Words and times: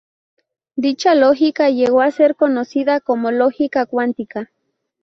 Dicha 0.75 1.13
lógica 1.13 1.69
llegó 1.69 2.01
a 2.01 2.09
ser 2.09 2.35
conocida 2.35 3.01
como 3.01 3.29
"lógica 3.29 3.85
cuántica". 3.85 4.49